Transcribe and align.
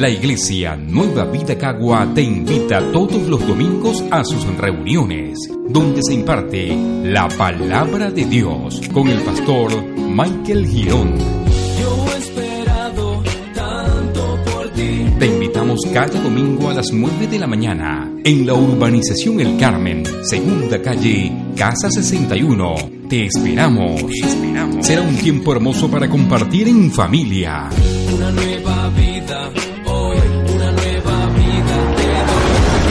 La 0.00 0.08
Iglesia 0.08 0.76
Nueva 0.76 1.26
Vida 1.26 1.58
Cagua 1.58 2.08
te 2.14 2.22
invita 2.22 2.80
todos 2.90 3.28
los 3.28 3.46
domingos 3.46 4.02
a 4.10 4.24
sus 4.24 4.46
reuniones, 4.56 5.38
donde 5.68 6.00
se 6.02 6.14
imparte 6.14 6.74
la 7.04 7.28
palabra 7.28 8.10
de 8.10 8.24
Dios 8.24 8.80
con 8.94 9.08
el 9.08 9.20
pastor 9.20 9.70
Michael 9.98 10.66
Girón. 10.66 11.18
Yo 11.18 12.06
he 12.14 12.18
esperado 12.18 13.22
tanto 13.54 14.38
por 14.50 14.70
ti. 14.70 15.04
Te 15.18 15.26
invitamos 15.26 15.80
cada 15.92 16.18
domingo 16.18 16.70
a 16.70 16.74
las 16.74 16.90
9 16.90 17.26
de 17.26 17.38
la 17.38 17.46
mañana 17.46 18.10
en 18.24 18.46
la 18.46 18.54
urbanización 18.54 19.38
El 19.38 19.58
Carmen, 19.58 20.02
segunda 20.22 20.80
calle, 20.80 21.30
Casa 21.54 21.90
61. 21.90 22.74
Te 23.06 23.26
esperamos. 23.26 24.06
Te 24.06 24.26
esperamos. 24.26 24.86
Será 24.86 25.02
un 25.02 25.16
tiempo 25.16 25.52
hermoso 25.52 25.90
para 25.90 26.08
compartir 26.08 26.68
en 26.68 26.90
familia. 26.90 27.68
Una 28.14 28.30
nueva 28.30 28.88
vida, 28.96 29.09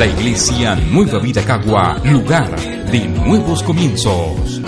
La 0.00 0.06
Iglesia 0.06 0.76
Nueva 0.76 1.18
Vida 1.18 1.44
Cagua, 1.44 2.00
lugar 2.04 2.58
de 2.90 3.06
nuevos 3.06 3.62
comienzos. 3.62 4.58